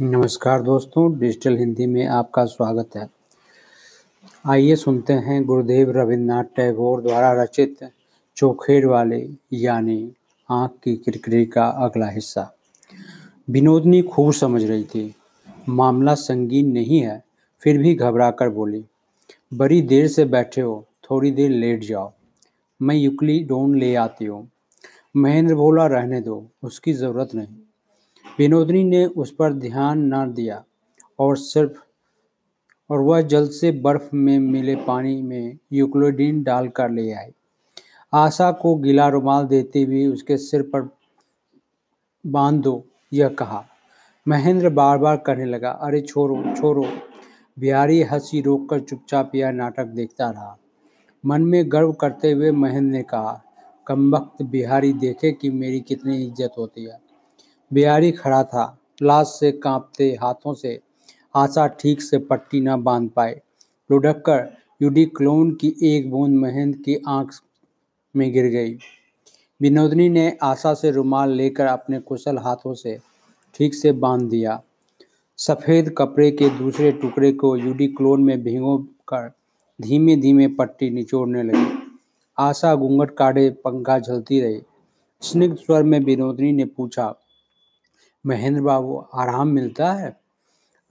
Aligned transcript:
नमस्कार 0.00 0.62
दोस्तों, 0.62 1.18
डिजिटल 1.18 1.56
हिंदी 1.56 1.86
में 1.86 2.06
आपका 2.06 2.44
स्वागत 2.44 2.96
है। 2.96 3.10
आइए 4.46 4.76
सुनते 4.76 5.12
हैं 5.12 5.44
गुरुदेव 5.44 5.90
रविन्द्रनाथ 5.90 6.44
टैगोर 6.44 7.02
द्वारा 7.02 7.42
रचित 7.42 7.76
चोखेर 8.36 8.86
वाले, 8.86 9.28
यानी 9.52 10.12
आँख 10.50 10.70
की 10.84 10.96
किरकिरी 10.96 11.46
का 11.46 11.66
अगला 11.66 12.08
हिस्सा। 12.08 12.56
विनोदनी 13.50 14.02
खूब 14.02 14.32
समझ 14.32 14.64
रही 14.64 14.84
थी। 14.84 15.14
मामला 15.68 16.14
संगीन 16.14 16.72
नहीं 16.72 17.00
है, 17.00 17.24
फिर 17.60 17.78
भी 17.78 17.94
घबरा 17.94 18.30
कर 18.30 18.48
बोली, 18.48 18.84
बड़ी 19.54 19.82
देर 19.82 20.08
से 20.08 20.24
बैठे 20.24 20.60
हो, 20.60 20.86
थोड़ी 21.10 21.30
देर 21.30 21.50
लेट 21.50 21.84
जाओ। 21.84 22.12
मैं 22.82 22.96
युकली 22.96 23.44
डोन 23.44 23.78
ले 23.78 23.94
आती 23.94 24.24
हूँ। 24.24 24.50
महेंद्र 25.16 25.54
बोला, 25.54 25.86
रहने 25.86 26.20
दो, 26.20 26.46
उसकी 26.62 26.92
ज़रूरत 26.92 27.34
नहीं। 27.34 27.63
विनोदनी 28.38 28.84
ने 28.84 29.04
उस 29.06 29.34
पर 29.34 29.52
ध्यान 29.52 29.98
न 30.14 30.24
दिया 30.32 30.62
और 31.18 31.36
सिर्फ़ 31.36 31.82
और 32.90 33.00
वह 33.00 33.20
जल्द 33.22 33.50
से 33.50 33.70
बर्फ़ 33.72 34.08
में 34.14 34.38
मिले 34.38 34.74
पानी 34.76 35.20
में 35.22 35.58
यूक्लोडीन 35.72 36.42
डालकर 36.42 36.90
ले 36.90 37.10
आई। 37.12 37.30
आशा 38.12 38.50
को 38.52 38.74
गीला 38.76 39.08
रुमाल 39.08 39.44
देते 39.44 39.82
हुए 39.82 40.06
उसके 40.06 40.36
सिर 40.36 40.62
पर 40.62 40.88
बाँध 42.24 42.60
दो 42.62 42.84
यह 43.12 43.28
कहा। 43.28 43.64
महेंद्र 44.26 44.68
बार 44.68 44.98
बार 44.98 45.16
कहने 45.16 45.44
लगा, 45.44 45.70
अरे 45.70 46.00
छोड़ो 46.00 46.42
छोड़ो 46.54 46.86
बिहारी 47.56 48.02
हँसी 48.02 48.40
रोककर 48.40 48.80
चुपचाप 48.80 49.34
यह 49.34 49.50
नाटक 49.50 49.86
देखता 49.86 50.30
रहा। 50.30 50.56
मन 51.24 51.42
में 51.42 51.72
गर्व 51.72 51.92
करते 51.92 52.32
हुए 52.32 52.50
महेंद्र 52.50 52.90
ने 52.92 53.02
कहा 53.02 53.40
कम 53.86 54.14
वक्त 54.14 54.42
बिहारी, 54.42 54.92
देखे 54.92 55.32
कि 55.32 55.50
मेरी 55.50 55.80
कितनी 55.80 56.22
इज़्ज़त 56.22 56.52
होती 56.58 56.84
है। 56.84 57.03
बिहारी 57.70 58.10
खड़ा 58.12 58.42
था। 58.44 58.64
लाश 59.02 59.26
से 59.40 59.50
कांपते 59.52 60.10
हाथों 60.22 60.54
से 60.54 60.78
आशा 61.34 61.66
ठीक 61.66 62.02
से 62.02 62.18
पट्टी 62.18 62.60
न 62.60 62.82
बाँध 62.82 63.10
पाए। 63.10 63.40
लुढ़क 63.90 64.22
कर 64.26 64.56
यूडी 64.80 65.04
क्लोन 65.06 65.50
की 65.54 65.74
एक 65.82 66.10
बूंद 66.10 66.36
महेंद्र 66.36 66.78
की 66.78 66.96
आँख 67.08 67.32
में 68.14 68.32
गिर 68.32 68.46
गई। 68.46 68.76
विनोदनी 69.60 70.08
ने 70.08 70.36
आशा 70.42 70.74
से 70.74 70.90
रुमाल 70.90 71.30
लेकर 71.30 71.66
अपने 71.66 72.00
कुशल 72.00 72.38
हाथों 72.38 72.74
से 72.74 72.98
ठीक 73.54 73.74
से 73.74 73.92
बाँध 73.92 74.28
दिया। 74.30 74.60
सफ़ेद 75.38 75.94
कपड़े 75.98 76.30
के 76.30 76.48
दूसरे 76.48 76.92
टुकड़े 76.92 77.32
को 77.32 77.56
यूडी 77.56 77.86
क्लोन 77.86 78.22
में 78.22 78.42
भिगो 78.42 78.76
कर 79.08 79.30
धीमे 79.78 80.16
धीमे 80.16 80.46
पट्टी 80.48 80.90
निचोड़ने 80.90 81.42
लगी। 81.42 81.66
आशा 82.38 82.74
घूंघट 82.74 83.14
काढ़े 83.14 83.48
पंखा 83.64 83.98
झलती 83.98 84.40
रही। 84.40 84.60
स्निग्ध 85.22 85.56
स्वर 85.56 85.82
में 85.82 85.98
विनोदनी 86.00 86.52
ने 86.52 86.64
पूछा 86.64 87.14
महेंद्र 88.26 88.62
बाबू, 88.62 88.96
आराम 89.14 89.48
मिलता 89.48 89.92
है? 89.92 90.20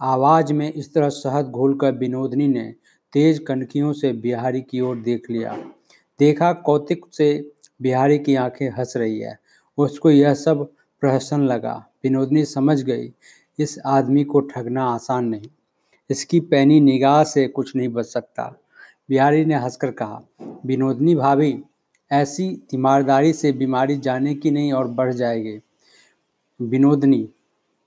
आवाज़ 0.01 0.53
में 0.53 0.73
इस 0.73 0.93
तरह 0.93 1.09
शहद 1.09 1.45
घोलकर 1.45 1.91
विनोदनी 1.91 2.47
ने 2.47 2.75
तेज 3.13 3.39
कनकियों 3.39 3.93
से 3.93 4.13
बिहारी 4.13 4.61
की 4.61 4.79
ओर 4.79 4.95
देख 4.95 5.29
लिया। 5.29 5.65
देखा 6.19 6.53
कौतिक 6.53 7.05
से 7.11 7.51
बिहारी 7.81 8.19
की 8.19 8.35
आँखें 8.35 8.69
हंस 8.69 8.93
रही 8.97 9.19
है। 9.19 9.39
उसको 9.77 10.11
यह 10.11 10.33
सब 10.33 10.71
प्रहसन 11.01 11.41
लगा। 11.41 11.85
विनोदनी 12.03 12.45
समझ 12.45 12.83
गई, 12.83 13.13
इस 13.59 13.79
आदमी 13.85 14.23
को 14.23 14.39
ठगना 14.39 14.85
आसान 14.85 15.25
नहीं। 15.25 15.49
इसकी 16.09 16.39
पैनी 16.39 16.79
निगाह 16.79 17.23
से 17.23 17.47
कुछ 17.47 17.75
नहीं 17.75 17.89
बच 17.89 18.05
सकता। 18.05 18.59
बिहारी 19.09 19.45
ने 19.45 19.55
हंसकर 19.55 19.91
कहा, 19.91 20.21
विनोदनी 20.65 21.15
भाभी, 21.15 21.63
ऐसी 22.11 22.61
तीमारदारी 22.69 23.33
से 23.33 23.51
बीमारी 23.51 23.97
जाने 23.97 24.35
की 24.35 24.51
नहीं 24.51 24.73
और 24.73 24.87
बढ़ 24.87 25.13
जाएगी। 25.13 25.59
विनोदनी, 26.59 27.29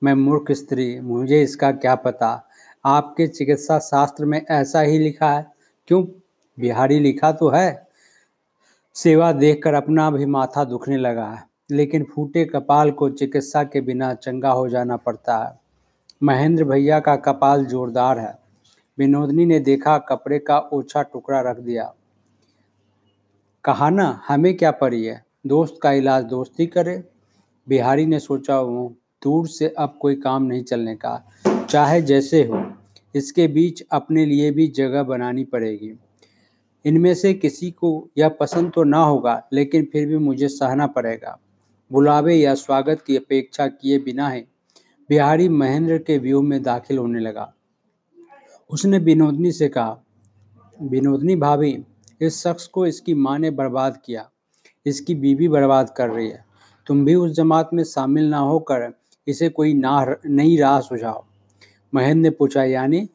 मैं 0.03 0.15
मूर्ख 0.15 0.53
स्त्री, 0.53 1.01
मुझे 1.01 1.43
इसका 1.43 1.71
क्या 1.73 1.95
पता? 1.95 2.49
आपके 2.85 3.27
चिकित्सा 3.27 3.79
शास्त्र 3.79 4.25
में 4.25 4.41
ऐसा 4.51 4.81
ही 4.81 4.99
लिखा 4.99 5.31
है। 5.31 5.47
क्यों? 5.89 6.05
बिहारी 6.61 6.99
लिखा 6.99 7.33
तो 7.33 7.49
है। 7.49 7.89
सेवा 8.95 9.33
देखकर 9.33 9.75
अपना 9.75 10.11
भी 10.11 10.27
माथा 10.27 10.65
दुखने 10.65 10.97
लगा 10.97 11.27
है, 11.27 11.45
लेकिन 11.71 12.05
फूटे 12.05 12.45
कपाल 12.45 12.91
को 12.91 13.11
चिकित्सा 13.11 13.65
के 13.65 13.81
बिना 13.81 14.15
चंगा 14.15 14.51
हो 14.51 14.69
जाना 14.69 14.97
पड़ता 14.97 15.39
है। 15.39 15.61
महेंद्र 16.23 16.65
भैया 16.65 17.01
का 17.01 17.17
कपाल 17.17 17.65
जोरदार 17.65 18.19
है। 18.19 18.39
विनोदनी 18.99 19.47
ने 19.47 19.61
देखा 19.61 19.99
कपड़े 19.99 20.39
का 20.39 20.59
ओछा 20.59 21.03
टुकड़ा 21.03 21.41
रख 21.41 21.59
दिया। 21.59 21.95
कहा 23.65 23.91
ना, 23.91 24.21
हमें 24.29 24.57
क्या 24.57 24.71
पड़ी 24.71 25.05
है? 25.05 25.25
दोस्त 25.47 25.79
का 25.83 25.93
इलाज 25.93 26.25
दोस्ती 26.25 26.67
करे? 26.67 27.05
बिहारी 27.69 28.07
ने 28.07 28.19
सोचा, 28.19 28.61
वो 28.61 28.97
दूर 29.23 29.49
से 29.49 29.75
अब 29.79 29.99
कोई 30.01 30.15
काम 30.15 30.43
नहीं 30.43 30.63
चलने 30.63 30.97
का। 30.97 31.29
चाहे 31.71 32.03
जैसे 32.03 32.45
हो, 32.45 32.73
इसके 33.15 33.47
बीच 33.49 33.83
अपने 33.93 34.27
लिए 34.27 34.51
भी 34.51 34.67
जगह 34.67 35.03
बनानी 35.03 35.45
पड़ेगी। 35.45 35.99
इनमें 36.85 37.15
से 37.15 37.35
किसी 37.35 37.71
को 37.71 38.09
यह 38.19 38.29
पसंद 38.29 38.73
तो 38.75 38.85
ना 38.85 38.99
होगा, 38.99 39.49
लेकिन 39.53 39.85
फिर 39.85 40.09
भी 40.09 40.19
मुझे 40.19 40.49
सहना 40.49 40.87
पड़ेगा। 40.87 41.39
बुलावे 41.93 42.35
या 42.35 42.55
स्वागत 42.55 43.05
की 43.07 43.17
अपेक्षा 43.17 43.67
किए 43.67 43.99
बिना 43.99 44.29
ही 44.29 44.41
बिहारी 45.09 45.49
महेंद्र 45.49 45.99
के 45.99 46.19
व्यू 46.19 46.43
में 46.43 46.63
दाखिल 46.63 46.99
होने 46.99 47.21
लगा। 47.21 47.55
उसने 48.71 48.99
विनोदनी 48.99 49.53
से 49.53 49.69
कहा, 49.69 49.99
विनोदनी 50.83 51.37
भाभी, 51.37 51.85
इस 52.21 52.43
शख्स 52.43 52.67
को 52.67 52.87
इसकी 52.87 53.15
माँ 53.15 53.39
ने 53.39 53.51
बर्बाद 53.51 54.03
किया। 54.05 54.31
इसकी 54.87 55.15
बीवी 55.15 55.49
बर्बाद 55.49 55.95
कर 55.97 56.11
रही 56.11 56.29
है। 56.29 56.46
तुम 56.87 57.05
भी 57.05 57.15
उस 57.15 57.33
जमात 57.33 57.71
में 57.73 57.85
शामिल 57.85 58.29
ना 58.29 58.39
होकर 58.39 58.93
इसे 59.27 59.49
कोई 59.49 59.75
ना, 59.75 60.17
नई 60.27 60.57
राह 60.57 60.81
सुझाओ। 60.81 61.25
महेंद्र 61.95 62.21
ने 62.23 62.31
पूछा, 62.31 62.65
यानी 62.65 63.09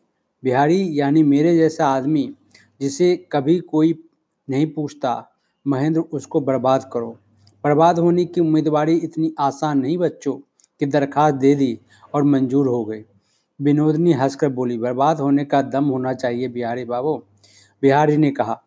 बिहारी, 0.43 0.99
यानी 0.99 1.23
मेरे 1.23 1.57
जैसा 1.57 1.87
आदमी 1.87 2.33
जिसे 2.81 3.15
कभी 3.31 3.59
कोई 3.59 4.03
नहीं 4.49 4.67
पूछता, 4.73 5.29
महेंद्र 5.67 6.01
उसको 6.01 6.41
बर्बाद 6.41 6.89
करो। 6.93 7.17
बर्बाद 7.63 7.99
होने 7.99 8.25
की 8.25 8.41
उम्मीदवारी 8.41 8.95
इतनी 8.95 9.33
आसान 9.39 9.79
नहीं 9.79 9.97
बच्चों 9.97 10.33
कि 10.79 10.85
दरखास्त 10.85 11.35
दे 11.35 11.55
दी 11.55 11.79
और 12.13 12.23
मंजूर 12.23 12.67
हो 12.67 12.85
गई। 12.85 13.03
विनोदनी 13.61 14.13
हंसकर 14.13 14.49
बोली, 14.49 14.77
बर्बाद 14.77 15.19
होने 15.19 15.45
का 15.45 15.61
दम 15.61 15.85
होना 15.85 16.13
चाहिए 16.13 16.47
बिहारी 16.47 16.85
बाबू। 16.85 17.23
बिहारी 17.81 18.17
ने 18.17 18.31
कहा, 18.31 18.61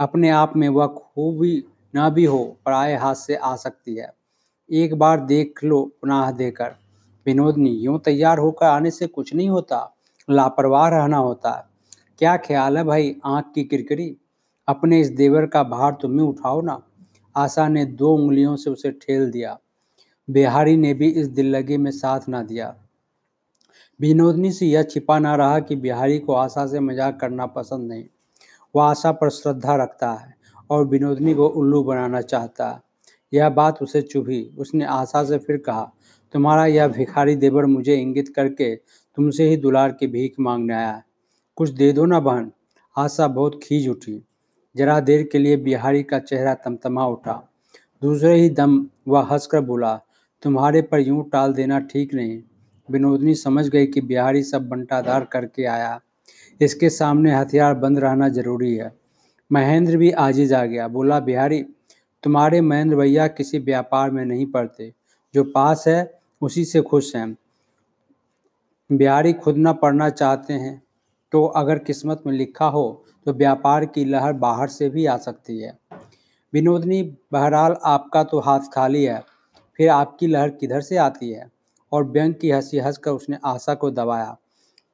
अपने 0.00 0.30
आप 0.30 0.56
में 0.56 0.68
वह 0.68 0.86
खूबी 0.86 1.64
ना 1.94 2.08
भी 2.08 2.24
हो 2.24 2.56
पराए 2.66 2.96
हाथ 2.96 3.14
से 3.14 3.34
आ 3.34 3.56
सकती 3.56 3.94
है। 3.94 4.17
एक 4.70 4.94
बार 4.94 5.20
देख 5.20 5.64
लो 5.64 5.82
पुनः 6.00 6.30
देकर। 6.30 6.74
विनोदनी 7.26 7.70
यूँ 7.70 7.98
तैयार 8.00 8.38
होकर 8.38 8.66
आने 8.66 8.90
से 8.90 9.06
कुछ 9.06 9.34
नहीं 9.34 9.48
होता, 9.48 9.94
लापरवाह 10.28 10.88
रहना 10.88 11.16
होता। 11.16 11.50
है 11.50 11.62
क्या 12.18 12.36
ख्याल 12.36 12.78
है 12.78 12.84
भाई 12.84 13.14
आँख 13.24 13.52
की 13.54 13.64
किरकिरी? 13.64 14.16
अपने 14.68 15.00
इस 15.00 15.10
देवर 15.10 15.46
का 15.46 15.62
भार 15.62 15.92
तुम्हें 15.92 16.26
उठाओ 16.26 16.60
ना। 16.60 16.82
आशा 17.36 17.68
ने 17.68 17.84
दो 17.84 18.14
उंगलियों 18.14 18.56
से 18.56 18.70
उसे 18.70 18.90
ठेल 18.90 19.30
दिया। 19.30 19.58
बिहारी 20.28 20.76
ने 20.76 20.94
भी 20.94 21.08
इस 21.10 21.26
दिल 21.26 21.46
लगे 21.46 21.76
में 21.76 21.90
साथ 21.90 22.28
ना 22.28 22.42
दिया। 22.42 22.74
विनोदनी 24.00 24.52
से 24.52 24.66
यह 24.66 24.82
छिपा 24.82 25.18
ना 25.18 25.34
रहा 25.36 25.58
कि 25.58 25.76
बिहारी 25.76 26.18
को 26.18 26.32
आशा 26.32 26.66
से 26.66 26.80
मज़ाक 26.80 27.18
करना 27.20 27.46
पसंद 27.46 27.88
नहीं। 27.88 28.04
वह 28.74 28.84
आशा 28.84 29.12
पर 29.12 29.30
श्रद्धा 29.30 29.76
रखता 29.76 30.12
है 30.12 30.34
और 30.70 30.84
विनोदनी 30.86 31.34
को 31.34 31.46
उल्लू 31.46 31.82
बनाना 31.82 32.20
चाहता 32.20 32.70
है। 32.70 32.87
यह 33.32 33.48
बात 33.48 33.82
उसे 33.82 34.02
चुभी। 34.02 34.50
उसने 34.58 34.84
आशा 34.84 35.24
से 35.24 35.38
फिर 35.38 35.56
कहा, 35.56 35.92
तुम्हारा 36.32 36.66
यह 36.66 36.88
भिखारी 36.88 37.36
देवर 37.36 37.66
मुझे 37.66 37.94
इंगित 37.94 38.28
करके 38.28 38.74
तुमसे 38.76 39.48
ही 39.48 39.56
दुलार 39.56 39.92
की 39.92 40.06
भीख 40.06 40.34
मांगने 40.40 40.74
आया 40.74 40.90
है। 40.90 41.04
कुछ 41.56 41.70
दे 41.70 41.92
दो 41.92 42.04
ना 42.06 42.20
बहन। 42.20 42.50
आशा 42.96 43.26
बहुत 43.28 43.60
खींच 43.62 43.88
उठी। 43.88 44.22
जरा 44.76 45.00
देर 45.00 45.28
के 45.32 45.38
लिए 45.38 45.56
बिहारी 45.56 46.02
का 46.02 46.18
चेहरा 46.18 46.54
तमतमा 46.54 47.06
उठा। 47.06 47.52
दूसरे 48.02 48.34
ही 48.34 48.50
दम 48.50 48.86
वह 49.08 49.22
हंसकर 49.22 49.60
बोला, 49.60 50.00
तुम्हारे 50.42 50.82
पर 50.82 51.00
यूँ 51.00 51.30
टाल 51.30 51.52
देना 51.52 51.78
ठीक 51.80 52.14
नहीं। 52.14 52.42
विनोदनी 52.90 53.34
समझ 53.34 53.68
गई 53.68 53.86
कि 53.86 54.00
बिहारी 54.00 54.42
सब 54.42 54.68
बंटादार 54.68 55.24
करके 55.24 55.64
आया। 55.64 56.00
इसके 56.60 56.90
सामने 56.90 57.34
हथियार 57.34 57.74
बंद 57.74 57.98
रहना 57.98 58.28
ज़रूरी 58.28 58.74
है। 58.74 58.92
महेंद्र 59.52 59.96
भी 59.96 60.10
आजिज 60.10 60.52
आ 60.52 60.64
गया। 60.64 60.88
बोला, 60.88 61.20
बिहारी 61.20 61.64
तुम्हारे 62.22 62.60
महेंद्र 62.60 62.96
भैया 62.96 63.26
किसी 63.28 63.58
व्यापार 63.58 64.10
में 64.10 64.24
नहीं 64.24 64.46
पड़ते। 64.46 64.92
जो 65.34 65.44
पास 65.44 65.84
है, 65.88 66.20
उसी 66.42 66.64
से 66.64 66.80
खुश 66.80 67.16
हैं। 67.16 67.36
बिहारी 68.92 69.32
खुद 69.32 69.54
न 69.58 69.72
पढ़ना 69.72 70.08
चाहते 70.10 70.52
हैं। 70.54 70.82
तो 71.32 71.44
अगर 71.46 71.78
किस्मत 71.78 72.22
में 72.26 72.32
लिखा 72.32 72.66
हो 72.66 73.04
तो 73.26 73.32
व्यापार 73.32 73.84
की 73.84 74.04
लहर 74.04 74.32
बाहर 74.32 74.68
से 74.68 74.88
भी 74.88 75.06
आ 75.06 75.16
सकती 75.16 75.58
है। 75.58 75.78
विनोदनी, 76.52 77.02
बहरहाल 77.02 77.76
आपका 77.84 78.24
तो 78.24 78.40
हाथ 78.40 78.60
खाली 78.60 79.04
है। 79.04 79.22
फिर 79.76 79.88
आपकी 79.88 80.26
लहर 80.26 80.50
किधर 80.50 80.80
से 80.80 80.96
आती 80.96 81.30
है? 81.30 81.50
और 81.92 82.04
व्यंग 82.04 82.34
की 82.34 82.50
हँसी 82.50 82.78
हंसकर 82.78 83.10
उसने 83.10 83.38
आशा 83.44 83.74
को 83.74 83.90
दबाया। 83.90 84.36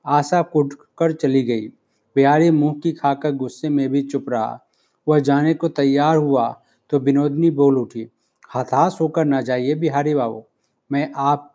आशा 0.07 0.43
कुट 0.43 0.75
कर 0.99 1.13
चली 1.13 1.43
गई। 1.43 1.69
बिहारी 2.17 2.51
मुँह 2.51 2.81
की 2.83 2.93
खाकर 2.93 3.33
गुस्से 3.33 3.69
में 3.69 3.89
भी 3.89 4.03
चुप 4.03 4.27
रहा। 4.29 4.61
वह 5.09 5.19
जाने 5.19 5.55
को 5.55 5.69
तैयार 5.69 6.17
हुआ 6.17 6.61
तो 6.91 6.99
विनोदनी 6.99 7.51
बोल 7.51 7.79
उठी, 7.79 8.09
हताश 8.55 8.99
होकर 9.01 9.25
न 9.25 9.43
जाइए 9.43 9.75
बिहारी 9.75 10.15
बाबू, 10.15 10.45
मैं 10.93 11.13
आप, 11.17 11.55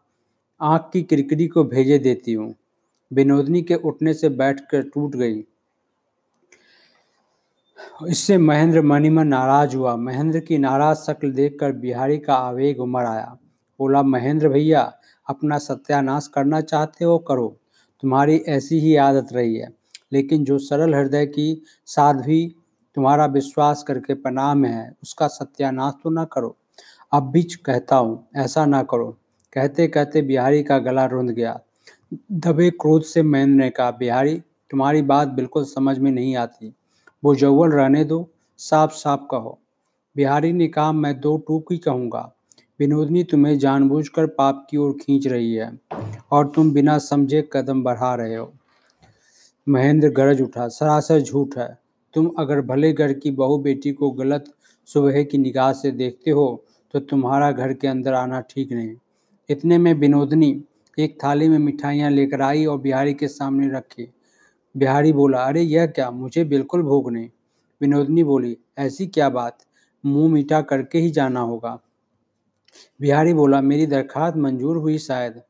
आँख 0.61 0.89
की 0.93 1.03
किरकिरी 1.03 1.47
को 1.47 1.63
भेजे 1.63 1.99
देती 1.99 2.33
हूँ। 2.33 2.55
विनोदनी 3.13 3.61
के 3.61 3.75
उठने 3.75 4.13
से 4.13 4.29
बैठकर 4.29 4.81
टूट 4.81 5.15
गई। 5.15 5.43
इससे 8.07 8.37
महेंद्र 8.37 8.81
मनीमन 8.81 9.27
नाराज़ 9.27 9.75
हुआ। 9.75 9.95
महेंद्र 9.95 10.39
की 10.39 10.57
नाराज़ 10.57 10.97
शक्ल 10.97 11.31
देखकर 11.31 11.71
बिहारी 11.71 12.17
का 12.17 12.35
आवेग 12.35 12.79
उमड़ 12.79 13.07
आया। 13.07 13.37
बोला, 13.79 14.03
महेंद्र 14.03 14.49
भैया, 14.49 14.93
अपना 15.27 15.57
सत्यानाश 15.57 16.27
करना 16.27 16.61
चाहते 16.61 17.05
हो 17.05 17.17
करो। 17.17 17.57
तुम्हारी 18.01 18.37
ऐसी 18.37 18.79
ही 18.79 18.95
आदत 18.95 19.33
रही 19.33 19.55
है। 19.55 19.73
लेकिन 20.13 20.43
जो 20.43 20.59
सरल 20.59 20.95
हृदय 20.95 21.25
की 21.25 21.63
साध्वी 21.85 22.55
तुम्हारा 22.99 23.25
विश्वास 23.25 23.83
करके 23.83 24.13
पनाह 24.13 24.53
में 24.53 24.69
है, 24.69 24.93
उसका 25.03 25.27
सत्यानाश 25.27 25.93
तो 26.03 26.09
ना 26.09 26.25
करो। 26.25 26.57
अब 27.11 27.31
भी 27.31 27.43
कहता 27.43 27.95
हूँ, 27.95 28.27
ऐसा 28.35 28.65
ना 28.65 28.83
करो। 28.83 29.17
कहते 29.53 29.87
कहते 29.87 30.21
बिहारी 30.21 30.63
का 30.63 30.79
गला 30.79 31.05
रुंध 31.05 31.29
गया। 31.29 31.59
दबे 32.31 32.69
क्रोध 32.69 33.03
से 33.03 33.23
महेंद्र 33.23 33.63
ने 33.63 33.69
कहा, 33.69 33.91
बिहारी, 33.91 34.43
तुम्हारी 34.69 35.01
बात 35.01 35.27
बिल्कुल 35.27 35.63
समझ 35.63 35.99
में 35.99 36.11
नहीं 36.11 36.35
आती। 36.35 36.75
वो 37.23 37.35
जौवन 37.35 37.71
रहने 37.71 38.03
दो, 38.03 38.29
साफ़ 38.57 38.91
साफ़ 38.91 39.21
कहो। 39.31 39.59
बिहारी 40.15 40.53
ने 40.53 40.67
कहा, 40.67 40.91
मैं 40.91 41.19
दो 41.19 41.37
टूक 41.37 41.71
ही 41.71 41.77
कहूँगा। 41.77 42.33
विनोदनी 42.79 43.23
तुम्हें 43.23 43.59
जानबूझकर 43.59 44.25
पाप 44.25 44.67
की 44.69 44.77
ओर 44.77 44.91
खींच 44.91 45.27
रही 45.27 45.53
है 45.53 45.79
और 46.31 46.47
तुम 46.47 46.71
बिना 46.71 46.97
समझे 46.97 47.49
कदम 47.53 47.83
बढ़ा 47.83 48.15
रहे 48.15 48.35
हो। 48.35 48.53
महेंद्र 49.69 50.09
गरज 50.09 50.41
उठा, 50.41 50.67
सरासर 50.67 51.21
झूठ 51.21 51.57
है। 51.57 51.78
तुम 52.13 52.31
अगर 52.39 52.61
भले 52.61 52.93
घर 52.93 53.13
की 53.13 53.31
बहू 53.31 53.57
बेटी 53.57 53.91
को 53.91 54.11
गलत 54.11 54.53
सुबह 54.85 55.23
की 55.23 55.37
निगाह 55.37 55.73
से 55.73 55.91
देखते 55.91 56.31
हो 56.31 56.65
तो 56.93 56.99
तुम्हारा 56.99 57.51
घर 57.51 57.73
के 57.73 57.87
अंदर 57.87 58.13
आना 58.13 58.41
ठीक 58.41 58.71
नहीं। 58.71 58.95
इतने 59.49 59.77
में 59.77 59.93
विनोदनी 59.93 60.63
एक 60.99 61.23
थाली 61.23 61.49
में 61.49 61.59
मिठाइयाँ 61.59 62.11
लेकर 62.11 62.41
आई 62.41 62.65
और 62.65 62.79
बिहारी 62.79 63.13
के 63.13 63.27
सामने 63.27 63.69
रखी। 63.69 64.13
बिहारी 64.77 65.13
बोला, 65.13 65.43
अरे, 65.43 65.61
यह 65.61 65.85
क्या? 65.85 66.11
मुझे 66.11 66.43
बिल्कुल 66.43 66.83
भूख 66.83 67.11
नहीं। 67.11 67.29
विनोदनी 67.81 68.23
बोली, 68.23 68.57
ऐसी 68.77 69.07
क्या 69.07 69.29
बात? 69.29 69.57
मुँह 70.05 70.31
मीठा 70.31 70.61
करके 70.61 70.99
ही 70.99 71.09
जाना 71.09 71.39
होगा। 71.39 71.79
बिहारी 73.01 73.33
बोला, 73.33 73.61
मेरी 73.61 73.87
दरखास्त 73.87 74.37
मंजूर 74.37 74.77
हुई 74.77 74.97
शायद। 74.97 75.41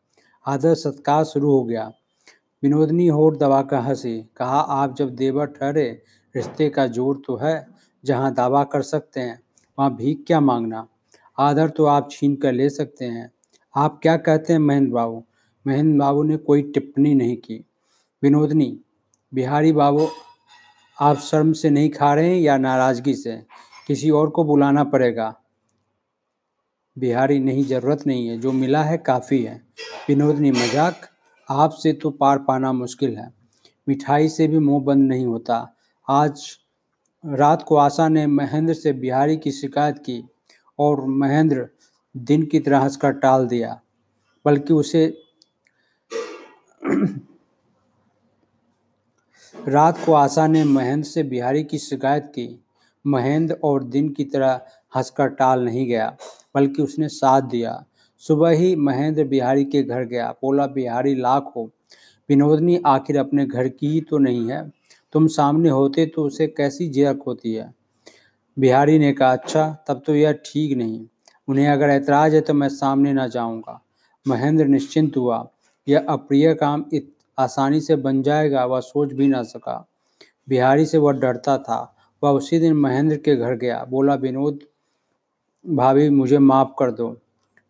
आदर 0.46 0.74
सत्कार 0.74 1.24
शुरू 1.24 1.52
हो 1.52 1.64
गया। 1.64 1.92
विनोदनी 2.64 3.08
होठ 3.08 3.38
दबाकर 3.38 3.78
हँसी, 3.78 4.30
कहा, 4.38 4.60
आप 4.60 4.96
जब 4.96 5.10
देवर 5.10 5.46
ठहरे 5.46 6.02
रिश्ते 6.36 6.70
का 6.70 6.88
ज़ोर 6.88 7.22
तो 7.28 7.36
है, 7.36 7.68
जहाँ 8.06 8.34
दावा 8.34 8.64
कर 8.64 8.82
सकते 8.82 9.20
हैं, 9.20 9.42
वहाँ 9.80 9.96
भीख 9.96 10.24
क्या 10.28 10.40
मांगना? 10.40 10.88
आदर 11.40 11.70
तो 11.70 11.86
आप 11.86 12.10
छीन 12.12 12.36
कर 12.36 12.54
ले 12.54 12.70
सकते 12.70 13.06
हैं। 13.06 13.32
आप 13.76 14.00
क्या 14.02 14.18
कहते 14.18 14.54
हैं 14.54 14.60
महेंद्र 14.60 14.92
बाबू? 14.92 15.24
महेंद्र 15.68 16.00
बाबू 16.00 16.24
ने 16.24 16.38
कोई 16.38 16.62
टिप्पणी 16.62 17.16
नहीं 17.16 17.38
की। 17.38 17.66
विनोदनी, 18.24 18.80
बिहारी 19.34 19.72
बाबू, 19.72 20.08
आप 21.02 21.18
शर्म 21.18 21.54
से 21.54 21.70
नहीं 21.70 21.90
खा 21.90 22.14
रहे 22.14 22.30
हैं 22.30 22.42
या 22.42 22.58
नाराज़गी 22.58 23.14
से? 23.14 23.46
किसी 23.88 24.10
और 24.10 24.30
को 24.30 24.44
बुलाना 24.44 24.84
पड़ेगा। 24.84 25.36
बिहारी, 26.98 27.40
नहीं, 27.40 27.64
ज़रूरत 27.64 28.08
नहीं 28.08 28.28
है। 28.28 28.38
जो 28.38 28.52
मिला 28.52 28.84
है 28.84 28.98
काफ़ी 28.98 29.44
है। 29.44 29.62
विनोदनी, 30.10 30.52
मज़ाक? 30.52 31.02
आपसे 31.50 31.94
तो 31.94 32.10
पार 32.10 32.40
पाना 32.40 32.72
मुश्किल 32.74 33.18
है। 33.18 33.34
मिठाई 33.88 34.30
से 34.30 34.48
भी 34.48 34.60
मुँह 34.60 34.84
बंद 34.84 35.08
नहीं 35.10 35.26
होता। 35.26 35.76
आज 36.12 36.58
रात 37.26 37.64
को 37.64 37.76
आशा 37.76 38.08
ने 38.08 38.28
महेंद्र 38.28 38.74
से 38.74 38.94
बिहारी 38.94 39.38
की 39.38 39.52
शिकायत 39.52 39.98
की 39.98 40.24
और 40.80 41.06
महेंद्र 41.06 41.68
दिन 42.18 42.44
की 42.44 42.60
तरह 42.60 42.80
हंसकर 42.80 43.12
टाल 43.12 43.48
दिया, 43.48 43.82
बल्कि 44.46 44.74
उसे 44.74 45.22
रात 49.68 50.06
को 50.06 50.14
आशा 50.14 50.48
ने 50.48 50.64
महेंद्र 50.64 51.08
से 51.08 51.24
बिहारी 51.24 51.64
की 51.64 51.78
शिकायत 51.78 52.24
की। 52.24 52.64
महेंद्र 53.08 53.58
और 53.64 53.84
दिन 53.84 54.10
की 54.10 54.24
तरह 54.24 54.62
हंसकर 54.96 55.28
टाल 55.28 55.66
नहीं 55.66 55.88
गया, 55.88 56.18
बल्कि 56.56 56.82
उसने 56.82 57.08
साथ 57.08 57.42
दिया। 57.42 57.86
सुबह 58.18 58.50
ही 58.50 58.76
महेंद्र 58.76 59.24
बिहारी 59.24 59.66
के 59.66 59.84
घर 59.84 60.04
गया। 60.04 60.32
बोला, 60.32 60.68
बिहारी, 60.68 61.16
लाख 61.16 61.54
हो। 61.56 61.72
विनोदनी 62.30 62.82
आखिर 62.86 63.18
अपने 63.18 63.46
घर 63.46 63.68
की 63.68 63.88
ही 63.88 64.02
तो 64.02 64.18
नहीं 64.18 64.52
है। 64.52 64.79
तुम 65.14 65.28
सामने 65.28 65.70
होते 65.70 66.06
तो 66.06 66.24
उसे 66.24 66.48
कैसी 66.48 66.88
जिरक 66.90 67.24
होती 67.28 67.54
है? 67.54 67.74
बिहारी 68.60 69.00
ने 69.00 69.14
कहा 69.14 69.32
अच्छा 69.32 69.86
तब 69.88 70.02
तो 70.06 70.16
यह 70.16 70.32
ठीक 70.32 70.78
नहीं। 70.78 71.06
उन्हें 71.48 71.68
अगर 71.68 71.90
ऐतराज 71.90 72.36
है 72.36 72.42
तो 72.42 72.54
मैं 72.54 72.70
सामने 72.70 73.14
ना 73.14 73.28
जाऊँगा। 73.28 73.82
महेंद्र 74.28 74.66
निश्चिंत 74.66 75.18
हुआ। 75.18 75.50
यह 75.88 76.06
अप्रिय 76.10 76.54
काम 76.54 76.86
इत, 76.94 77.16
आसानी 77.40 77.82
से 77.82 77.96
बन 77.96 78.24
जाएगा, 78.24 78.66
वह 78.66 78.80
सोच 78.80 79.14
भी 79.14 79.28
ना 79.28 79.44
सका। 79.44 79.88
बिहारी 80.50 80.86
से 80.86 80.98
वह 80.98 81.12
डरता 81.12 81.58
था। 81.58 81.96
वह 82.24 82.30
उसी 82.30 82.60
दिन 82.60 82.74
महेंद्र 82.74 83.18
के 83.18 83.36
घर 83.36 83.56
गया। 83.56 83.86
बोला, 83.90 84.16
विनोद, 84.16 84.60
भाभी, 85.68 86.10
मुझे 86.10 86.38
माफ़ 86.38 86.70
कर 86.80 86.92
दो। 86.92 87.18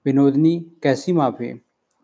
विनोदनी, 0.05 0.71
कैसी 0.83 1.13
माफ़ी? 1.13 1.61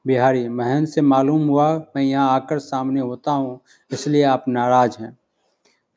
बिहारी, 0.07 0.49
महेंद्र 0.49 0.89
से 0.89 1.01
मालूम 1.01 1.47
हुआ, 1.47 1.77
मैं 1.95 2.03
यहाँ 2.03 2.31
आकर 2.31 2.59
सामने 2.59 2.99
होता 2.99 3.31
हूँ, 3.31 3.59
इसलिए 3.91 4.23
आप 4.23 4.45
नाराज़ 4.47 4.97
हैं। 4.99 5.17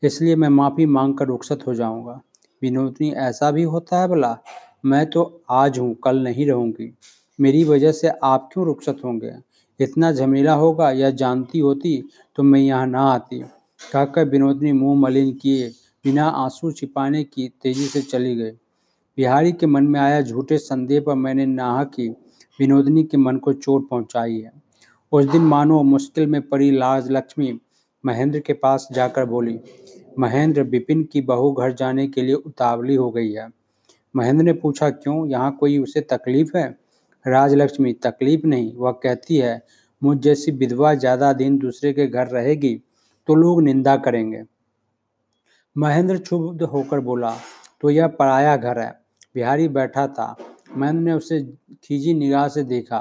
इसलिए 0.02 0.36
मैं 0.36 0.48
माफ़ी 0.48 0.86
मांग 0.86 1.14
कर 1.14 1.26
रुखसत 1.26 1.66
हो 1.66 1.74
जाऊँगा। 1.74 2.20
विनोदनी 2.62 3.10
ऐसा 3.10 3.50
भी 3.50 3.62
होता 3.62 4.00
है 4.00 4.08
भला? 4.08 4.36
मैं 4.84 5.04
तो 5.10 5.42
आज 5.50 5.78
हूँ, 5.78 5.94
कल 6.04 6.18
नहीं 6.18 6.46
रहूँगी। 6.46 6.92
मेरी 7.38 7.64
वजह 7.64 7.92
से 7.92 8.08
आप 8.08 8.48
क्यों 8.52 8.66
रुखसत 8.66 8.96
होंगे? 9.04 9.32
इतना 9.80 10.12
झमेला 10.12 10.52
होगा 10.52 10.90
या 10.90 11.10
जानती 11.10 11.58
होती 11.58 12.02
तो 12.36 12.42
मैं 12.42 12.60
यहाँ 12.60 12.86
ना 12.86 13.02
आती। 13.02 13.38
कहकर 13.92 14.28
विनोदनी 14.28 14.72
मुँह 14.72 14.98
मलिन 15.00 15.32
किए, 15.32 15.68
बिना 16.04 16.24
आँसू 16.24 16.70
छिपाने 16.72 17.22
की 17.24 17.48
तेज़ी 17.62 17.86
से 17.86 18.02
चली 18.02 18.34
गई। 18.36 18.50
बिहारी 19.18 19.52
के 19.52 19.66
मन 19.66 19.84
में 19.84 20.00
आया 20.00 20.20
झूठे 20.22 20.58
संदेह 20.58 21.00
पर 21.00 21.14
मैंने 21.14 21.46
नाह 21.46 21.82
की। 21.84 22.08
विनोदनी 22.58 23.04
के 23.04 23.16
मन 23.16 23.36
को 23.36 23.52
चोट 23.52 23.88
पहुंचाई 23.88 24.38
है। 24.38 24.52
उस 25.12 25.24
दिन 25.24 25.42
मानो 25.42 25.82
मुश्किल 25.82 26.26
में 26.26 26.40
पड़ी 26.42 26.70
लाज 26.70 27.10
लक्ष्मी 27.10 27.58
महेंद्र 28.04 28.40
के 28.40 28.52
पास 28.52 28.88
जाकर 28.92 29.24
बोली 29.24 29.58
महेंद्र 30.18 30.62
विपिन 30.64 31.02
की 31.04 31.20
बहू 31.22 31.52
घर 31.52 31.72
जाने 31.72 32.06
के 32.06 32.22
लिए 32.22 32.34
उतावली 32.34 32.94
हो 32.94 33.10
गई 33.10 33.32
है। 33.32 33.48
महेंद्र 34.14 34.44
ने 34.44 34.52
पूछा, 34.52 34.90
क्यों? 34.90 35.26
यहाँ 35.26 35.56
कोई 35.60 35.78
उसे 35.78 36.00
तकलीफ़ 36.02 36.56
है? 36.56 36.68
राजलक्ष्मी, 37.24 37.92
तकलीफ़ 37.94 38.46
नहीं। 38.46 38.72
वह 38.74 38.92
कहती 38.92 39.36
है, 39.36 39.60
मुझ 40.02 40.18
जैसी 40.18 40.52
विधवा 40.52 40.92
ज़्यादा 40.94 41.32
दिन 41.32 41.58
दूसरे 41.58 41.92
के 41.92 42.06
घर 42.06 42.26
रहेगी 42.26 42.74
तो 43.28 43.34
लोग 43.34 43.62
निंदा 43.62 43.96
करेंगे। 43.96 44.42
महेंद्र 45.76 46.16
क्षुब्ध 46.18 46.62
होकर 46.64 47.00
बोला 47.00 47.34
तो 47.82 47.90
यह 47.90 48.06
पराया 48.08 48.56
घर 48.56 48.78
है। 48.78 48.90
बिहारी 49.34 49.68
बैठा 49.68 50.06
था। 50.08 50.34
महेंद्र 50.76 51.00
ने 51.00 51.12
उसे 51.12 51.40
खींची 51.84 52.14
निगाह 52.14 52.48
से 52.48 52.62
देखा। 52.64 52.98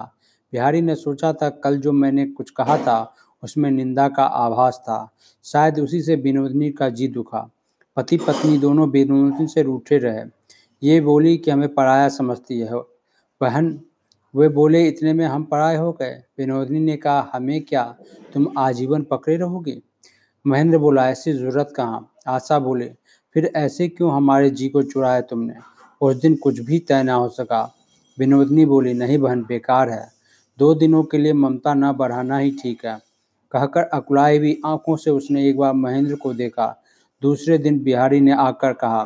बिहारी 0.54 0.82
ने 0.82 0.96
सोचा 0.96 1.32
था, 1.34 1.50
कल 1.50 1.78
जो 1.78 1.92
मैंने 1.92 2.26
कुछ 2.28 2.50
कहा 2.50 2.78
था 2.78 3.14
उसमें 3.44 3.72
निंदा 3.72 4.10
का 4.10 4.24
आभास 4.24 4.78
था। 4.84 5.16
शायद 5.44 5.80
उसी 5.80 6.02
से 6.02 6.16
विनोदनी 6.16 6.72
का 6.72 6.90
जी 6.90 7.08
दुखा 7.08 7.50
पति 7.96 8.18
पत्नी 8.18 8.58
दोनों 8.58 8.90
विनोदनी 8.90 9.48
से 9.48 9.62
रूठे 9.62 9.98
रहे। 9.98 10.24
ये 10.84 11.02
बोली 11.02 11.38
कि 11.38 11.52
हमें 11.52 11.74
पराया 11.74 12.10
समझती 12.10 12.60
है। 12.60 12.74
बहन, 13.42 13.82
वे 14.36 14.50
बोले, 14.50 14.88
इतने 14.88 15.14
में 15.14 15.26
हम 15.26 15.44
पराए 15.44 15.76
हो 15.76 15.92
गए। 15.92 16.24
विनोदनी 16.38 16.80
ने 16.80 16.98
कहा, 16.98 17.32
हमें 17.34 17.62
क्या? 17.62 17.96
तुम 18.34 18.48
आजीवन 18.58 19.02
पकड़े 19.02 19.38
रहोगे? 19.38 19.82
महेंद्र 20.48 20.78
बोला, 20.78 21.10
ऐसी 21.10 21.34
ज़रूरत 21.34 21.74
कहाँ? 21.76 22.14
आशा 22.28 22.60
बोले, 22.60 22.92
फिर 23.34 23.52
ऐसे 23.56 23.88
क्यों 23.88 24.12
हमारे 24.12 24.50
जी 24.50 24.70
को 24.70 24.84
चुराया 24.84 25.22
तुमने? 25.22 25.54
उस 26.02 26.16
दिन 26.16 26.36
कुछ 26.36 26.60
भी 26.60 26.80
तय 26.80 27.04
ना 27.04 27.14
हो 27.14 27.30
सका। 27.30 27.76
विनोदनी 28.20 28.66
बोली, 28.66 28.94
नहीं 28.94 29.18
बहन, 29.18 29.44
बेकार 29.44 29.90
है। 29.90 30.10
दो 30.60 30.74
दिनों 30.74 31.04
के 31.04 31.18
लिए 31.18 31.34
ममता 31.34 31.74
न 31.74 31.92
बढ़ाना 31.92 32.38
ही 32.38 32.52
ठीक 32.52 32.86
है। 32.86 33.07
कहकर 33.52 33.84
अकुलाई 33.84 34.38
हुई 34.38 34.60
आँखों 34.66 34.96
से 34.96 35.12
उसने 35.12 35.48
एक 35.50 35.58
बार 35.58 35.74
महेंद्र 35.74 36.16
को 36.16 36.34
देखा। 36.34 36.84
दूसरे 37.22 37.58
दिन 37.58 37.80
बिहारी 37.80 38.20
ने 38.22 38.32
आकर 38.32 38.74
कहा, 38.74 39.04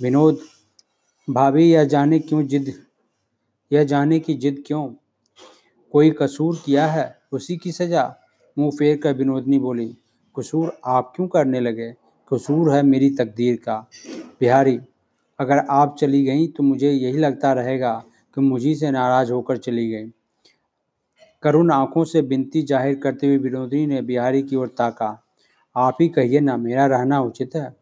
विनोद, 0.00 0.38
भाभी, 1.28 1.70
यह 1.72 1.84
जाने 1.84 2.18
क्यों 2.18 2.46
जिद, 2.46 2.72
यह 3.72 3.84
जाने 3.84 4.18
की 4.20 4.34
जिद 4.34 4.62
क्यों? 4.66 4.88
कोई 5.92 6.10
कसूर 6.10 6.60
किया 6.64 6.86
है? 6.86 7.16
उसी 7.32 7.56
की 7.56 7.72
सजा? 7.72 8.14
मुँह 8.58 8.70
फेर 8.70 8.96
कर 8.96 9.14
विनोदनी 9.14 9.58
बोली, 9.58 9.96
कसूर 10.34 10.72
आप 10.86 11.12
क्यों 11.16 11.26
करने 11.28 11.60
लगे? 11.60 11.92
कसूर 12.32 12.72
है 12.74 12.82
मेरी 12.82 13.10
तकदीर 13.10 13.56
का। 13.56 13.76
बिहारी, 14.40 14.78
अगर 15.38 15.58
आप 15.70 15.96
चली 16.00 16.24
गई 16.24 16.46
तो 16.46 16.62
मुझे 16.62 16.90
यही 16.90 17.18
लगता 17.18 17.52
रहेगा 17.52 17.92
कि 18.34 18.40
मुझी 18.40 18.74
से 18.74 18.90
नाराज़ 18.90 19.32
होकर 19.32 19.56
चली 19.56 19.88
गई। 19.90 20.10
करुण 21.42 21.70
आँखों 21.72 22.04
से 22.04 22.22
बिनती 22.22 22.62
ज़ाहिर 22.62 22.94
करते 22.94 23.26
हुए 23.26 23.36
विनोदी 23.38 23.86
ने 23.86 24.00
बिहारी 24.02 24.42
की 24.42 24.56
ओर 24.56 24.68
ताका। 24.68 25.16
आप 25.76 25.96
ही 26.00 26.08
कहिए 26.08 26.40
ना, 26.40 26.56
मेरा 26.56 26.86
रहना 26.86 27.20
उचित 27.20 27.54
है। 27.56 27.74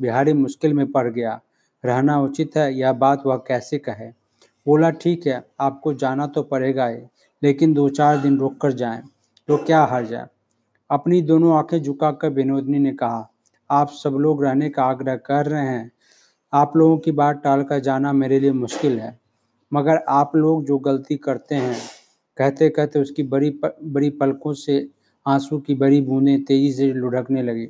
बिहारी 0.00 0.32
मुश्किल 0.32 0.74
में 0.74 0.90
पड़ 0.92 1.08
गया। 1.08 1.40
रहना 1.84 2.20
उचित 2.20 2.56
है, 2.56 2.72
यह 2.74 2.92
बात 2.92 3.22
वह 3.26 3.36
कैसे 3.48 3.78
कहे? 3.78 4.08
बोला, 4.66 4.90
ठीक 4.90 5.26
है, 5.26 5.42
आपको 5.60 5.94
जाना 5.94 6.26
तो 6.26 6.42
पड़ेगा 6.42 6.86
ही, 6.86 6.98
लेकिन 7.42 7.74
दो 7.74 7.88
चार 7.88 8.18
दिन 8.18 8.38
रुक 8.38 8.60
कर 8.60 8.72
जाएँ 8.72 9.02
तो 9.48 9.56
क्या 9.56 9.82
हर्ज 9.84 10.12
है? 10.12 10.26
अपनी 10.90 11.20
दोनों 11.22 11.56
आँखें 11.56 11.82
झुकाकर 11.82 12.30
विनोदनी 12.30 12.78
ने 12.78 12.92
कहा, 12.92 13.28
आप 13.70 13.90
सब 13.92 14.16
लोग 14.20 14.44
रहने 14.44 14.68
का 14.70 14.84
आग्रह 14.84 15.16
कर 15.16 15.46
रहे 15.46 15.66
हैं। 15.66 15.90
आप 16.52 16.76
लोगों 16.76 16.96
की 16.98 17.12
बात 17.12 17.40
टाल 17.44 17.62
कर 17.62 17.78
जाना 17.80 18.12
मेरे 18.12 18.40
लिए 18.40 18.52
मुश्किल 18.52 18.98
है, 19.00 19.18
मगर 19.72 20.04
आप 20.08 20.36
लोग 20.36 20.64
जो 20.64 20.78
गलती 20.78 21.16
करते 21.16 21.54
हैं 21.54 21.76
कहते 22.36 22.68
कहते 22.68 23.00
उसकी 23.00 23.22
बड़ी 23.22 23.50
प, 23.50 23.76
बड़ी 23.84 24.10
पलकों 24.10 24.52
से 24.52 24.88
आँसू 25.26 25.58
की 25.58 25.74
बड़ी 25.74 26.00
बूंदें 26.00 26.44
तेज़ी 26.44 26.72
से 26.72 26.92
लुढ़कने 26.92 27.42
लगी। 27.42 27.66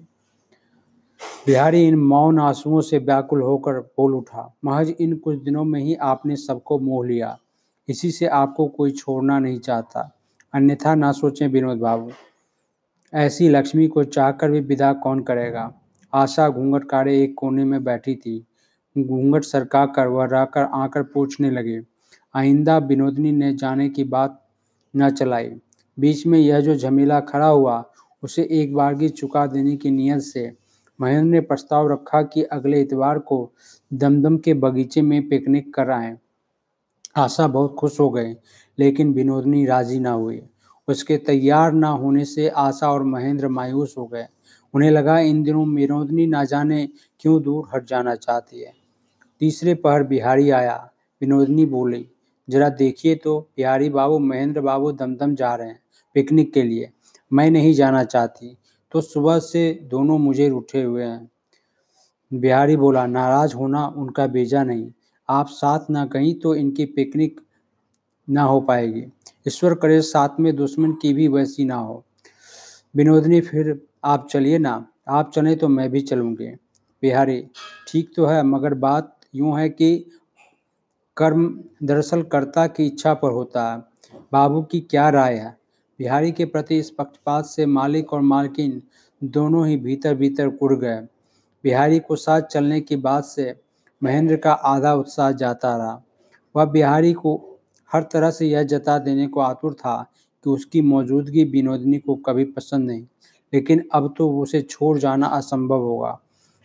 बिहारी 1.47 1.89
इन 1.89 1.95
मौन 1.95 2.39
आंसुओं 2.39 2.81
से 2.81 2.99
व्याकुल 2.99 3.43
होकर 3.43 3.73
बोल 3.73 4.15
उठा 4.15 4.55
महज 4.65 4.95
इन 5.01 5.17
कुछ 5.17 5.39
दिनों 5.39 5.65
में 5.65 5.81
ही 5.81 5.95
आपने 5.95 6.37
सबको 6.37 6.79
मोह 6.79 7.07
लिया। 7.07 7.39
इसी 7.89 8.11
से 8.11 8.27
आपको 8.27 8.67
कोई 8.67 8.91
छोड़ना 8.91 9.39
नहीं 9.39 9.59
चाहता। 9.59 10.19
अन्यथा 10.55 10.95
ना 10.95 11.13
सोचें 11.13 11.49
विनोद 11.49 11.79
बाबू। 11.79 12.11
ऐसी 13.15 13.49
लक्ष्मी 13.49 13.89
को 13.89 14.05
चाहकर 14.05 14.51
भी 14.51 14.61
विदा 14.61 14.93
कौन 14.93 15.21
करेगा? 15.21 15.75
आशा 16.15 16.49
घूंघट 16.49 16.85
कारे 16.85 17.23
एक 17.23 17.35
कोने 17.35 17.65
में 17.65 17.85
बैठी 17.85 18.15
थी। 18.15 18.47
घूंघट 18.99 19.45
सरका 19.45 19.87
कर 19.87 20.07
वह 20.07 20.25
रहकर 20.25 20.63
आकर 20.63 21.03
पूछने 21.03 21.51
लगे 21.51 21.81
आइंदा 22.35 22.79
विनोदनी 22.79 23.33
ने 23.33 23.55
जाने 23.55 23.89
की 23.89 24.05
बात 24.05 24.46
न 24.97 25.11
चलाई। 25.11 25.51
बीच 25.99 26.27
में 26.27 26.39
यह 26.39 26.61
जो 26.61 26.75
झमेला 26.75 27.21
खड़ा 27.21 27.47
हुआ, 27.47 27.85
उसे 28.23 28.49
एक 28.51 28.75
बार 28.75 28.95
की 28.95 29.09
चुका 29.09 29.47
देने 29.47 29.77
की 29.77 29.91
नीयत 29.91 30.21
से 30.21 30.53
महेंद्र 31.01 31.25
ने 31.25 31.41
प्रस्ताव 31.41 31.93
रखा 31.93 32.23
कि 32.23 32.43
अगले 32.43 32.81
इतवार 32.81 33.19
को 33.19 33.53
दमदम 33.93 34.37
के 34.39 34.55
बगीचे 34.55 35.03
में 35.03 35.29
पिकनिक 35.29 35.75
कर 35.75 35.91
आए 35.91 36.17
आशा 37.17 37.47
बहुत 37.47 37.75
खुश 37.75 38.01
हो 38.01 38.11
गए 38.11 38.37
लेकिन 38.79 39.13
विनोदनी 39.13 39.67
राज़ी 39.67 39.99
ना 39.99 40.11
हुई। 40.11 40.43
उसके 40.89 41.17
तैयार 41.17 41.73
ना 41.73 41.89
होने 41.89 42.25
से 42.25 42.49
आशा 42.49 42.91
और 42.93 43.05
महेंद्र 43.05 43.49
मायूस 43.49 43.95
हो 43.99 44.07
गए। 44.07 44.27
उन्हें 44.75 44.91
लगा 44.91 45.19
इन 45.19 45.43
दिनों 45.43 45.67
विनोदनी 45.75 46.27
ना 46.27 46.45
जाने 46.45 46.89
क्यों 47.21 47.43
दूर 47.43 47.69
हट 47.75 47.87
जाना 47.87 48.15
चाहती 48.15 48.61
है। 48.61 48.73
तीसरे 49.41 49.75
पहर 49.75 50.03
बिहारी 50.03 50.51
आया। 50.51 50.91
विनोदनी 51.21 51.67
बोली 51.67 52.09
जरा 52.51 52.69
देखिए 52.69 53.15
तो 53.15 53.41
बिहारी 53.57 53.91
बाबू, 53.91 54.19
महेंद्र 54.19 54.61
बाबू 54.61 54.93
दमदम 54.93 55.35
जा 55.35 55.55
रहे 55.55 55.69
हैं 55.69 55.81
पिकनिक 56.15 56.53
के 56.53 56.63
लिए। 56.63 56.91
मैं 57.33 57.51
नहीं 57.51 57.75
जाना 57.75 58.05
चाहती। 58.05 58.57
तो 58.93 59.01
सुबह 59.01 59.39
से 59.39 59.81
दोनों 59.83 60.19
मुझे 60.19 60.51
उठे 60.51 60.83
हुए 60.83 61.05
हैं। 61.05 61.31
बिहारी 62.35 62.77
बोला, 62.77 63.07
नाराज़ 63.07 63.55
होना 63.55 63.87
उनका 63.87 64.27
बेजा 64.27 64.65
नहीं। 64.65 64.93
आप 65.29 65.47
साथ 65.49 65.81
ना 65.91 66.07
कहीं 66.07 66.35
तो 66.35 66.55
इनकी 66.55 66.85
पिकनिक 66.85 67.41
ना 68.31 68.43
हो 68.43 68.61
पाएगी। 68.61 69.07
ईश्वर 69.49 69.75
करे 69.75 70.03
साथ 70.03 70.29
में 70.41 70.57
दुश्मन 70.57 70.93
की 70.93 71.13
भी 71.13 71.29
वैसी 71.29 71.65
ना 71.65 71.75
हो। 71.75 72.05
विनोदनी, 72.97 73.41
फिर 73.41 73.87
आप 74.05 74.29
चलिए 74.31 74.59
ना। 74.59 74.87
आप 75.09 75.33
चले 75.35 75.57
तो 75.57 75.69
मैं 75.69 75.91
भी 75.91 76.01
चलूँगी। 76.01 76.49
बिहारी, 77.03 77.49
ठीक 77.89 78.11
तो 78.17 78.27
है, 78.27 78.43
मगर 78.43 78.75
बात 78.75 79.17
यूँ 79.35 79.59
है 79.59 79.69
कि 79.69 80.07
कर्म 81.17 81.49
दरअसल 81.83 82.23
कर्ता 82.23 82.67
की 82.67 82.87
इच्छा 82.87 83.15
पर 83.15 83.31
होता 83.31 83.71
है। 83.73 83.79
बाबू 84.33 84.63
की 84.63 84.81
क्या 84.81 85.09
राय 85.09 85.35
है? 85.35 85.57
बिहारी 85.99 86.33
के 86.33 86.45
प्रति 86.45 86.79
इस 86.79 86.91
पक्षपात 86.91 87.45
से 87.45 87.67
मालिक 87.67 88.13
और 88.13 88.21
मालकिन 88.21 88.83
दोनों 89.23 89.67
ही 89.67 89.77
भीतर 89.77 90.15
भीतर 90.15 90.49
कुड़ 90.49 90.75
गए। 90.75 91.01
बिहारी 91.65 91.99
को 91.99 92.17
साथ 92.17 92.43
चलने 92.43 92.81
की 92.81 92.97
बात 92.97 93.25
से 93.25 93.55
महेंद्र 94.03 94.37
का 94.37 94.53
आधा 94.53 94.95
उत्साह 94.95 95.31
जाता 95.33 95.77
रहा। 95.77 96.03
वह 96.55 96.65
बिहारी 96.65 97.13
को 97.13 97.61
हर 97.91 98.03
तरह 98.03 98.31
से 98.31 98.47
यह 98.47 98.63
जता 98.63 98.99
देने 98.99 99.27
को 99.27 99.41
आतुर 99.41 99.75
था 99.75 99.97
कि 100.45 100.51
उसकी 100.51 100.81
मौजूदगी 100.81 101.45
विनोदनी 101.45 101.99
को 101.99 102.15
कभी 102.17 102.45
पसंद 102.45 102.87
नहीं, 102.87 103.07
लेकिन 103.53 103.89
अब 103.93 104.15
तो 104.19 104.31
उसे 104.41 104.61
छोड़ 104.63 104.97
जाना 104.99 105.27
असंभव 105.27 105.83
होगा। 105.83 106.19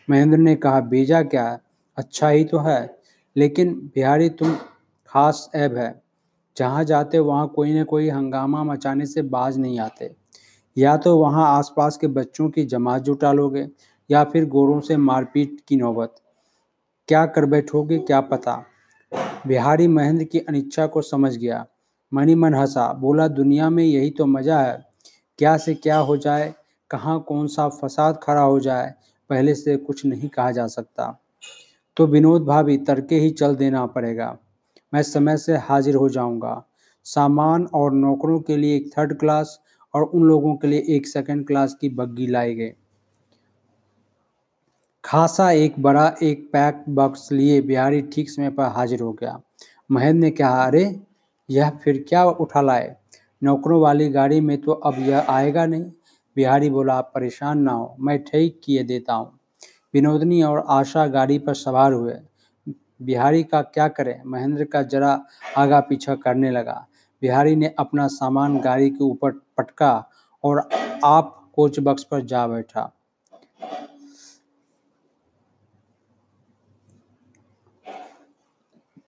महेंद्र 0.07 0.37
ने 0.37 0.55
कहा, 0.55 0.79
बेजा 0.81 1.21
क्या 1.23 1.47
है? 1.49 1.59
अच्छा 1.97 2.29
ही 2.29 2.43
तो 2.43 2.59
है। 2.59 3.00
लेकिन 3.35 3.73
बिहारी, 3.73 4.29
तुम 4.29 4.55
खास 5.07 5.51
ऐब 5.55 5.77
है। 5.77 6.01
जहाँ 6.57 6.83
जाते, 6.83 7.19
वहाँ 7.19 7.47
कोई 7.47 7.73
न 7.73 7.83
कोई 7.83 8.09
हंगामा 8.09 8.63
मचाने 8.63 9.05
से 9.05 9.21
बाज 9.21 9.57
नहीं 9.57 9.79
आते। 9.79 10.15
या 10.77 10.97
तो 10.97 11.17
वहाँ 11.17 11.57
आसपास 11.57 11.97
के 11.97 12.07
बच्चों 12.07 12.49
की 12.49 12.63
जमात 12.63 13.01
जुटा 13.01 13.31
लोगे, 13.31 13.67
या 14.09 14.23
फिर 14.23 14.45
गोरों 14.45 14.79
से 14.79 14.97
मारपीट 14.97 15.61
की 15.67 15.75
नौबत। 15.75 16.15
क्या 17.07 17.25
कर 17.25 17.45
बैठोगे, 17.45 17.99
क्या 17.99 18.21
पता। 18.21 18.65
बिहारी 19.47 19.87
महेंद्र 19.87 20.23
की 20.23 20.39
अनिच्छा 20.39 20.87
को 20.87 21.01
समझ 21.01 21.37
गया। 21.37 21.65
मनी 22.13 22.35
मन 22.35 22.53
हंसा, 22.53 22.93
बोला, 22.93 23.27
दुनिया 23.27 23.69
में 23.69 23.83
यही 23.83 24.09
तो 24.09 24.25
मज़ा 24.25 24.61
है। 24.61 24.85
क्या 25.37 25.57
से 25.57 25.73
क्या 25.73 25.97
हो 25.97 26.17
जाए, 26.17 26.53
कहाँ 26.91 27.19
कौन 27.27 27.47
सा 27.47 27.69
फसाद 27.69 28.19
खड़ा 28.23 28.41
हो 28.41 28.59
जाए, 28.59 28.93
पहले 29.29 29.55
से 29.55 29.77
कुछ 29.77 30.05
नहीं 30.05 30.29
कहा 30.29 30.51
जा 30.51 30.67
सकता। 30.67 31.19
तो 31.97 32.07
विनोद 32.07 32.43
भाभी, 32.43 32.77
तड़के 32.77 33.15
ही 33.15 33.29
चल 33.29 33.55
देना 33.55 33.85
पड़ेगा। 33.85 34.37
मैं 34.93 35.03
समय 35.03 35.37
से 35.37 35.57
हाजिर 35.57 35.95
हो 35.95 36.09
जाऊँगा। 36.09 36.65
सामान 37.03 37.65
और 37.73 37.93
नौकरों 37.93 38.39
के 38.39 38.57
लिए 38.57 38.75
एक 38.75 38.91
थर्ड 38.97 39.19
क्लास 39.19 39.61
और 39.93 40.03
उन 40.03 40.23
लोगों 40.23 40.55
के 40.55 40.67
लिए 40.67 40.83
एक 40.89 41.07
सेकंड 41.07 41.47
क्लास 41.47 41.77
की 41.81 41.89
बग्गी 41.89 42.27
लाई 42.27 42.53
गई 42.55 42.69
खासा 45.05 45.51
एक 45.51 45.73
बड़ा 45.79 46.15
एक 46.23 46.49
पैक 46.53 46.83
बॉक्स 46.89 47.31
लिए 47.31 47.61
बिहारी 47.61 48.01
ठीक 48.01 48.29
समय 48.29 48.49
पर 48.49 48.63
हाजिर 48.63 48.99
हो 48.99 49.13
गया। 49.13 49.41
महेंद्र 49.91 50.19
ने 50.19 50.31
कहा, 50.31 50.65
अरे, 50.65 50.99
यह 51.49 51.69
फिर 51.69 52.05
क्या 52.09 52.25
उठा 52.25 52.61
लाए? 52.61 52.95
नौकरों 53.43 53.81
वाली 53.81 54.09
गाड़ी 54.09 54.41
में 54.41 54.61
तो 54.61 54.71
अब 54.71 54.95
यह 54.99 55.25
आएगा 55.29 55.65
नहीं। 55.65 55.83
बिहारी 56.35 56.69
बोला, 56.69 56.93
आप 56.93 57.11
परेशान 57.15 57.59
ना 57.59 57.71
हो, 57.71 57.95
मैं 57.99 58.23
ठीक 58.23 58.61
किए 58.63 58.83
देता 58.83 59.13
हूँ। 59.13 59.40
विनोदनी 59.93 60.43
और 60.43 60.65
आशा 60.67 61.07
गाड़ी 61.07 61.39
पर 61.39 61.53
सवार 61.53 61.93
हुए। 61.93 62.15
बिहारी 63.01 63.43
का 63.43 63.61
क्या 63.61 63.87
करें? 63.87 64.21
महेंद्र 64.25 64.63
का 64.63 64.81
जरा 64.81 65.25
आगा 65.57 65.79
पीछा 65.79 66.15
करने 66.15 66.51
लगा। 66.51 66.87
बिहारी 67.21 67.55
ने 67.55 67.75
अपना 67.79 68.07
सामान 68.07 68.59
गाड़ी 68.59 68.89
के 68.89 69.03
ऊपर 69.03 69.31
पटका 69.31 70.09
और 70.43 70.69
आप 71.05 71.51
कोच 71.55 71.79
बक्स 71.79 72.03
पर 72.03 72.21
जा 72.21 72.47
बैठा। 72.47 72.91